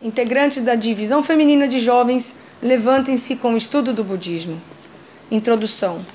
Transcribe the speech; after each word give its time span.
Integrantes 0.00 0.60
da 0.60 0.76
Divisão 0.76 1.24
Feminina 1.24 1.66
de 1.66 1.80
Jovens, 1.80 2.36
levantem-se 2.62 3.34
com 3.34 3.54
o 3.54 3.56
estudo 3.56 3.92
do 3.92 4.04
budismo. 4.04 4.62
Introdução: 5.28 6.06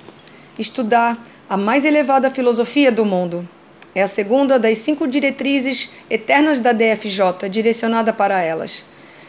Estudar 0.57 1.21
a 1.49 1.57
mais 1.57 1.83
elevada 1.83 2.29
filosofia 2.29 2.89
do 2.93 3.03
mundo. 3.03 3.45
É 3.93 4.01
a 4.01 4.07
segunda 4.07 4.57
das 4.57 4.77
cinco 4.77 5.05
diretrizes 5.05 5.91
eternas 6.09 6.61
da 6.61 6.71
DFJ, 6.71 7.49
direcionada 7.49 8.13
para 8.13 8.41
elas. 8.41 8.85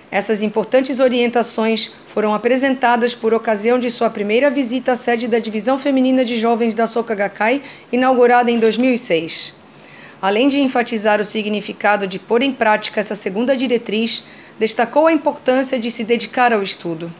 Essas 0.08 0.40
importantes 0.44 1.00
orientações 1.00 1.90
foram 2.06 2.32
apresentadas 2.32 3.12
por 3.12 3.34
ocasião 3.34 3.76
de 3.76 3.90
sua 3.90 4.08
primeira 4.08 4.50
visita 4.50 4.92
à 4.92 4.96
sede 4.96 5.26
da 5.26 5.40
Divisão 5.40 5.76
Feminina 5.80 6.24
de 6.24 6.36
Jovens 6.36 6.76
da 6.76 6.86
Soka 6.86 7.16
Gakkai, 7.16 7.60
inaugurada 7.90 8.52
em 8.52 8.60
2006. 8.60 9.64
Além 10.24 10.48
de 10.48 10.58
enfatizar 10.58 11.20
o 11.20 11.24
significado 11.24 12.06
de 12.06 12.18
pôr 12.18 12.42
em 12.42 12.50
prática 12.50 12.98
essa 12.98 13.14
segunda 13.14 13.54
diretriz, 13.54 14.24
destacou 14.58 15.06
a 15.06 15.12
importância 15.12 15.78
de 15.78 15.90
se 15.90 16.04
dedicar 16.04 16.52
ao 16.52 16.62
estudo. 16.62 17.12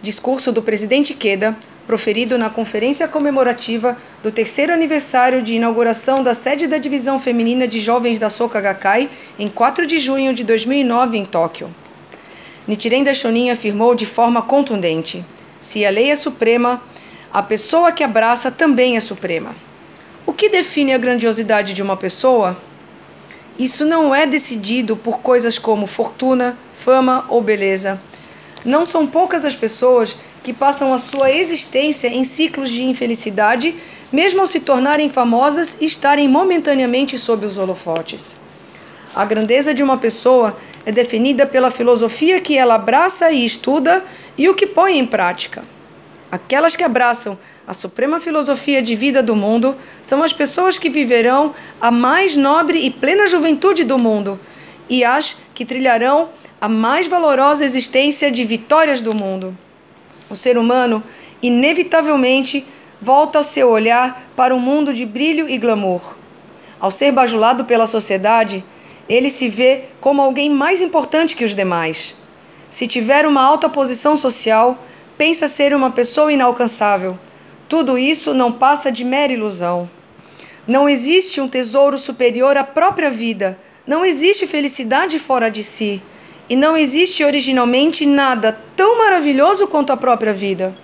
Discurso 0.00 0.52
do 0.52 0.62
presidente 0.62 1.14
Queda, 1.14 1.56
proferido 1.86 2.36
na 2.36 2.50
conferência 2.50 3.08
comemorativa 3.08 3.96
do 4.22 4.30
terceiro 4.30 4.72
aniversário 4.72 5.42
de 5.42 5.54
inauguração 5.54 6.22
da 6.22 6.34
sede 6.34 6.66
da 6.66 6.78
Divisão 6.78 7.18
Feminina 7.18 7.66
de 7.66 7.80
Jovens 7.80 8.18
da 8.18 8.28
Soka 8.28 8.60
Gakkai, 8.60 9.08
em 9.38 9.48
4 9.48 9.86
de 9.86 9.98
junho 9.98 10.34
de 10.34 10.44
2009, 10.44 11.16
em 11.16 11.24
Tóquio. 11.24 11.74
Nichiren 12.66 13.02
Daishonin 13.02 13.50
afirmou 13.50 13.94
de 13.94 14.04
forma 14.04 14.42
contundente: 14.42 15.24
se 15.58 15.84
a 15.86 15.90
lei 15.90 16.10
é 16.10 16.14
suprema, 16.14 16.82
a 17.32 17.42
pessoa 17.42 17.90
que 17.90 18.04
abraça 18.04 18.50
também 18.50 18.96
é 18.96 19.00
suprema. 19.00 19.54
O 20.26 20.32
que 20.34 20.50
define 20.50 20.92
a 20.92 20.98
grandiosidade 20.98 21.72
de 21.72 21.82
uma 21.82 21.96
pessoa? 21.96 22.54
Isso 23.58 23.84
não 23.84 24.14
é 24.14 24.24
decidido 24.24 24.96
por 24.96 25.18
coisas 25.18 25.58
como 25.58 25.86
fortuna, 25.86 26.56
fama 26.72 27.24
ou 27.28 27.42
beleza. 27.42 28.00
Não 28.64 28.86
são 28.86 29.06
poucas 29.06 29.44
as 29.44 29.56
pessoas 29.56 30.16
que 30.44 30.52
passam 30.52 30.94
a 30.94 30.98
sua 30.98 31.30
existência 31.30 32.08
em 32.08 32.22
ciclos 32.22 32.70
de 32.70 32.84
infelicidade, 32.84 33.74
mesmo 34.12 34.40
ao 34.40 34.46
se 34.46 34.60
tornarem 34.60 35.08
famosas 35.08 35.76
e 35.80 35.86
estarem 35.86 36.28
momentaneamente 36.28 37.18
sob 37.18 37.44
os 37.44 37.58
holofotes. 37.58 38.36
A 39.14 39.24
grandeza 39.24 39.74
de 39.74 39.82
uma 39.82 39.96
pessoa 39.96 40.56
é 40.86 40.92
definida 40.92 41.44
pela 41.44 41.70
filosofia 41.70 42.40
que 42.40 42.56
ela 42.56 42.76
abraça 42.76 43.30
e 43.32 43.44
estuda 43.44 44.04
e 44.36 44.48
o 44.48 44.54
que 44.54 44.66
põe 44.66 44.98
em 44.98 45.04
prática. 45.04 45.62
Aquelas 46.30 46.76
que 46.76 46.84
abraçam 46.84 47.38
a 47.66 47.72
suprema 47.72 48.20
filosofia 48.20 48.82
de 48.82 48.94
vida 48.94 49.22
do 49.22 49.34
mundo 49.34 49.76
são 50.02 50.22
as 50.22 50.32
pessoas 50.32 50.78
que 50.78 50.90
viverão 50.90 51.54
a 51.80 51.90
mais 51.90 52.36
nobre 52.36 52.78
e 52.78 52.90
plena 52.90 53.26
juventude 53.26 53.82
do 53.82 53.98
mundo 53.98 54.38
e 54.88 55.04
as 55.04 55.38
que 55.54 55.64
trilharão 55.64 56.28
a 56.60 56.68
mais 56.68 57.08
valorosa 57.08 57.64
existência 57.64 58.30
de 58.30 58.44
vitórias 58.44 59.00
do 59.00 59.14
mundo. 59.14 59.56
O 60.28 60.36
ser 60.36 60.58
humano, 60.58 61.02
inevitavelmente, 61.40 62.66
volta 63.00 63.42
seu 63.42 63.70
olhar 63.70 64.28
para 64.36 64.54
um 64.54 64.60
mundo 64.60 64.92
de 64.92 65.06
brilho 65.06 65.48
e 65.48 65.56
glamour. 65.56 66.16
Ao 66.78 66.90
ser 66.90 67.10
bajulado 67.12 67.64
pela 67.64 67.86
sociedade, 67.86 68.62
ele 69.08 69.30
se 69.30 69.48
vê 69.48 69.84
como 70.00 70.20
alguém 70.20 70.50
mais 70.50 70.82
importante 70.82 71.34
que 71.34 71.44
os 71.44 71.54
demais. 71.54 72.14
Se 72.68 72.86
tiver 72.86 73.26
uma 73.26 73.42
alta 73.42 73.68
posição 73.68 74.16
social, 74.16 74.78
pensa 75.18 75.48
ser 75.48 75.74
uma 75.74 75.90
pessoa 75.90 76.32
inalcançável. 76.32 77.18
Tudo 77.68 77.98
isso 77.98 78.32
não 78.32 78.52
passa 78.52 78.90
de 78.90 79.04
mera 79.04 79.32
ilusão. 79.32 79.90
Não 80.66 80.88
existe 80.88 81.40
um 81.40 81.48
tesouro 81.48 81.98
superior 81.98 82.56
à 82.56 82.62
própria 82.62 83.10
vida. 83.10 83.58
Não 83.84 84.04
existe 84.04 84.46
felicidade 84.46 85.18
fora 85.18 85.50
de 85.50 85.64
si. 85.64 86.00
E 86.48 86.54
não 86.54 86.76
existe 86.76 87.24
originalmente 87.24 88.06
nada 88.06 88.58
tão 88.76 88.96
maravilhoso 88.96 89.66
quanto 89.66 89.92
a 89.92 89.96
própria 89.96 90.32
vida. 90.32 90.74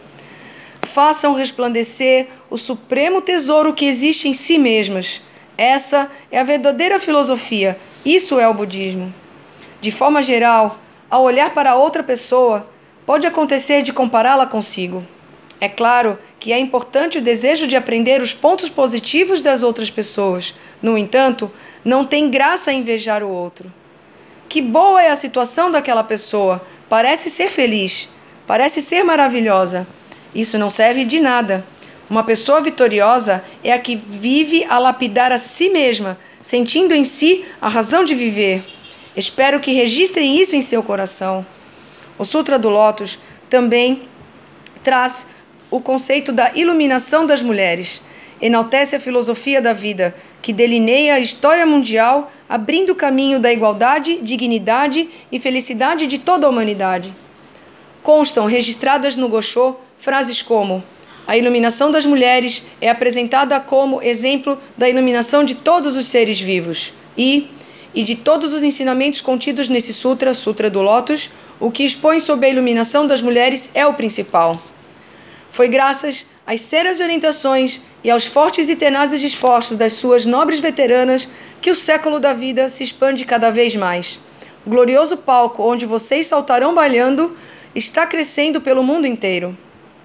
Façam 0.83 1.33
resplandecer 1.33 2.27
o 2.51 2.59
supremo 2.59 3.23
tesouro 3.23 3.73
que 3.73 3.87
existe 3.87 4.29
em 4.29 4.35
si 4.35 4.58
mesmas. 4.58 5.23
Essa 5.57 6.11
é 6.31 6.39
a 6.39 6.42
verdadeira 6.42 6.98
filosofia. 6.98 7.79
Isso 8.05 8.39
é 8.39 8.48
o 8.48 8.53
budismo. 8.53 9.14
De 9.81 9.91
forma 9.91 10.20
geral, 10.23 10.79
ao 11.08 11.23
olhar 11.23 11.55
para 11.55 11.77
outra 11.77 12.03
pessoa, 12.03 12.69
pode 13.07 13.27
acontecer 13.27 13.83
de 13.83 13.92
compará-la 13.92 14.47
consigo. 14.47 15.07
É 15.61 15.69
claro 15.69 16.19
que 16.39 16.53
é 16.53 16.59
importante 16.59 17.19
o 17.19 17.23
desejo 17.23 17.67
de 17.67 17.77
aprender 17.77 18.20
os 18.20 18.35
pontos 18.35 18.69
positivos 18.69 19.41
das 19.41 19.63
outras 19.63 19.91
pessoas. 19.91 20.55
No 20.83 20.98
entanto, 20.98 21.51
não 21.85 22.05
tem 22.05 22.31
graça 22.31 22.73
invejar 22.73 23.23
o 23.23 23.31
outro. 23.31 23.73
Que 24.48 24.61
boa 24.61 25.03
é 25.03 25.11
a 25.11 25.17
situação 25.17 25.70
daquela 25.70 26.05
pessoa! 26.05 26.63
Parece 26.89 27.31
ser 27.31 27.48
feliz, 27.48 28.09
parece 28.47 28.83
ser 28.83 29.03
maravilhosa. 29.05 29.87
Isso 30.35 30.59
não 30.59 30.69
serve 30.69 31.05
de 31.05 31.19
nada. 31.19 31.64
Uma 32.11 32.23
pessoa 32.23 32.61
vitoriosa 32.61 33.43
é 33.63 33.73
a 33.73 33.79
que 33.79 33.97
vive 33.97 34.64
a 34.69 34.79
lapidar 34.79 35.33
a 35.33 35.39
si 35.39 35.70
mesma, 35.70 36.19
sentindo 36.43 36.95
em 36.95 37.05
si 37.05 37.45
a 37.61 37.69
razão 37.69 38.05
de 38.05 38.14
viver. 38.14 38.63
Espero 39.17 39.61
que 39.61 39.73
registrem 39.73 40.39
isso 40.39 40.55
em 40.55 40.61
seu 40.61 40.83
coração. 40.83 41.47
O 42.19 42.25
Sutra 42.25 42.58
do 42.58 42.69
Lótus 42.69 43.19
também 43.48 44.02
traz 44.83 45.27
o 45.70 45.80
conceito 45.80 46.30
da 46.33 46.52
iluminação 46.55 47.27
das 47.27 47.42
mulheres. 47.42 48.02
Enaltece 48.41 48.95
a 48.95 49.01
filosofia 49.01 49.61
da 49.61 49.73
vida, 49.73 50.14
que 50.42 50.52
delineia 50.52 51.14
a 51.14 51.20
história 51.20 51.64
mundial, 51.64 52.30
abrindo 52.48 52.91
o 52.91 52.95
caminho 52.95 53.41
da 53.41 53.52
igualdade, 53.52 54.19
dignidade 54.23 55.08
e 55.33 55.39
felicidade 55.39 56.07
de 56.07 56.19
toda 56.19 56.47
a 56.47 56.51
humanidade. 56.51 57.14
Constam 58.02 58.46
registradas 58.46 59.17
no 59.17 59.29
Gosho 59.29 59.77
frases 59.98 60.42
como: 60.42 60.85
A 61.27 61.36
iluminação 61.36 61.91
das 61.91 62.05
mulheres 62.05 62.64
é 62.81 62.91
apresentada 62.91 63.58
como 63.58 64.02
exemplo 64.02 64.58
da 64.77 64.89
iluminação 64.89 65.42
de 65.42 65.55
todos 65.55 65.96
os 65.96 66.07
seres 66.07 66.39
vivos 66.41 66.92
e 67.17 67.48
e 67.95 68.02
de 68.02 68.17
todos 68.17 68.52
os 68.52 68.63
ensinamentos 68.63 69.20
contidos 69.20 69.69
nesse 69.69 69.92
sutra, 69.92 70.35
Sutra 70.35 70.69
do 70.69 70.83
Lótus, 70.83 71.31
o 71.61 71.70
que 71.70 71.85
expõe 71.85 72.20
sobre 72.20 72.47
a 72.47 72.51
iluminação 72.51 73.07
das 73.07 73.23
mulheres 73.23 73.70
é 73.75 73.87
o 73.87 73.95
principal. 73.95 74.61
Foi 75.48 75.69
graças 75.69 76.27
às 76.47 76.61
sérias 76.61 77.01
orientações 77.01 77.81
e 78.03 78.11
aos 78.11 78.27
fortes 78.27 78.69
e 78.69 78.77
tenazes 78.77 79.23
esforços 79.23 79.77
das 79.77 79.93
suas 79.93 80.27
nobres 80.27 80.61
veteranas 80.61 81.29
que 81.61 81.70
o 81.70 81.75
século 81.75 82.19
da 82.19 82.33
vida 82.33 82.69
se 82.69 82.83
expande 82.83 83.25
cada 83.25 83.51
vez 83.51 83.77
mais. 83.77 84.19
O 84.67 84.70
glorioso 84.70 85.19
palco 85.19 85.63
onde 85.63 85.87
vocês 85.87 86.27
saltarão 86.27 86.75
balhando 86.75 87.37
está 87.75 88.07
crescendo 88.07 88.61
pelo 88.61 88.83
mundo 88.83 89.07
inteiro. 89.07 89.57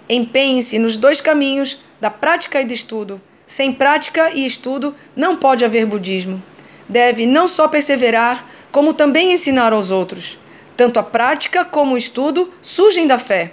Empenhem-se 0.08 0.78
nos 0.78 0.98
dois 0.98 1.22
caminhos 1.22 1.80
da 2.00 2.09
prática 2.09 2.62
e 2.62 2.66
do 2.66 2.74
estudo. 2.74 3.22
Sem 3.46 3.72
prática 3.72 4.32
e 4.32 4.46
estudo 4.46 4.96
não 5.16 5.36
pode 5.36 5.66
haver 5.66 5.86
budismo. 5.86 6.42
Deve 6.88 7.26
não 7.26 7.48
só 7.48 7.68
perseverar, 7.68 8.46
como 8.72 8.94
também 8.94 9.34
ensinar 9.34 9.74
aos 9.74 9.92
outros. 9.92 10.40
Tanto 10.79 10.97
a 10.97 11.03
prática 11.03 11.66
como 11.66 11.94
o 11.94 11.97
estudo 11.97 12.50
surgem 12.62 13.06
da 13.06 13.19
fé. 13.19 13.51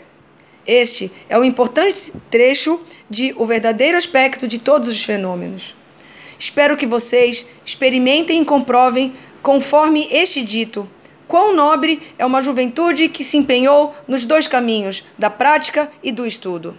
Este 0.65 1.11
é 1.29 1.37
o 1.37 1.45
importante 1.45 2.13
trecho 2.31 2.81
de 3.11 3.35
o 3.37 3.45
verdadeiro 3.45 3.99
aspecto 3.99 4.47
de 4.47 4.61
todos 4.61 4.89
os 4.89 5.03
fenômenos. 5.03 5.75
Espero 6.39 6.77
que 6.77 6.87
vocês 6.87 7.45
experimentem 7.65 8.41
e 8.41 8.45
comprovem, 8.45 9.13
conforme 9.43 10.07
este 10.09 10.41
dito, 10.41 10.89
quão 11.27 11.53
nobre 11.53 12.01
é 12.17 12.25
uma 12.25 12.41
juventude 12.41 13.09
que 13.09 13.25
se 13.25 13.37
empenhou 13.37 13.93
nos 14.07 14.25
dois 14.25 14.47
caminhos, 14.47 15.03
da 15.19 15.29
prática 15.29 15.91
e 16.05 16.13
do 16.13 16.25
estudo. 16.25 16.79